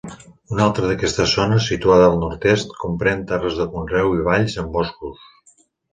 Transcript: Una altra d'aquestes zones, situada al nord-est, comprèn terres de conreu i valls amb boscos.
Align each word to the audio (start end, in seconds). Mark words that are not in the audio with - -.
Una 0.53 0.61
altra 0.67 0.87
d'aquestes 0.91 1.33
zones, 1.39 1.67
situada 1.73 2.07
al 2.11 2.17
nord-est, 2.23 2.73
comprèn 2.85 3.23
terres 3.33 3.61
de 3.61 3.69
conreu 3.75 4.13
i 4.21 4.27
valls 4.31 4.57
amb 4.65 4.77
boscos. 4.79 5.33